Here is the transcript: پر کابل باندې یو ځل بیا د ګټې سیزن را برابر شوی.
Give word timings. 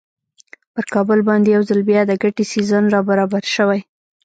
پر 0.73 0.85
کابل 0.93 1.19
باندې 1.29 1.47
یو 1.55 1.63
ځل 1.69 1.81
بیا 1.89 2.01
د 2.05 2.11
ګټې 2.23 2.45
سیزن 2.53 2.83
را 2.93 3.01
برابر 3.09 3.43
شوی. 3.55 3.79